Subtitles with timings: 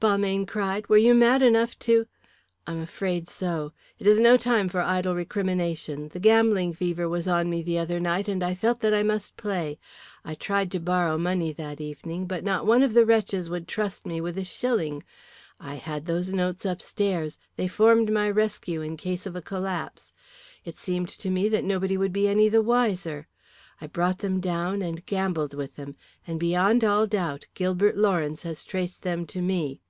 [0.00, 2.06] Balmayne cried, "were you mad enough to."
[2.68, 3.72] "I am afraid so.
[3.98, 6.10] It is no time for idle recrimination.
[6.10, 9.36] The gambling fever was on me the other night and I felt that I must
[9.36, 9.76] play.
[10.24, 14.06] I tried to borrow money that evening, but not one of the wretches would trust
[14.06, 15.02] me with a shilling.
[15.58, 20.12] I had those notes upstairs; they formed my rescue in case of a collapse.
[20.64, 23.26] It seemed to me that nobody would be any the wiser.
[23.80, 25.96] I brought them down, and gambled with them.
[26.24, 29.80] And beyond all doubt, Gilbert Lawrence has traced them to me."